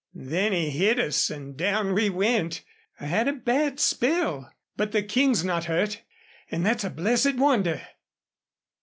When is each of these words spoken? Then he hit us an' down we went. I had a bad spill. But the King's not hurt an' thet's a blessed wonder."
Then 0.15 0.51
he 0.51 0.71
hit 0.71 0.99
us 0.99 1.29
an' 1.29 1.53
down 1.55 1.93
we 1.93 2.09
went. 2.09 2.63
I 2.99 3.05
had 3.05 3.27
a 3.27 3.33
bad 3.33 3.79
spill. 3.79 4.49
But 4.75 4.93
the 4.93 5.03
King's 5.03 5.43
not 5.45 5.65
hurt 5.65 6.01
an' 6.49 6.63
thet's 6.63 6.83
a 6.83 6.89
blessed 6.89 7.35
wonder." 7.35 7.79